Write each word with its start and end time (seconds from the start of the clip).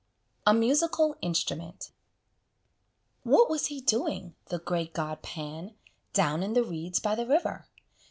A 0.47 0.53
MUSICAL 0.55 1.15
INSTRUMENT 1.21 1.91
What 3.21 3.51
was 3.51 3.67
he 3.67 3.79
doing, 3.81 4.33
the 4.47 4.57
great 4.57 4.95
god 4.95 5.21
Pan, 5.21 5.75
Down 6.13 6.41
in 6.41 6.53
the 6.53 6.63
reeds 6.63 6.97
by 6.99 7.13
the 7.13 7.27
river? 7.27 7.67